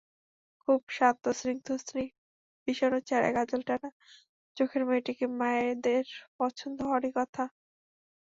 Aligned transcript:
খুব 0.61 0.79
শান্ত 0.89 1.23
স্নিগ্ধশ্রী 1.39 2.05
বিষণ্ন 2.67 2.95
চেহারায় 3.07 3.35
কাজলটানা 3.37 3.89
চোখের 4.57 4.83
মেয়েটিকে 4.87 5.25
মায়েদের 5.39 6.05
পছন্দ 6.37 6.77
হওয়ারই 6.85 7.11
কথা। 7.17 7.43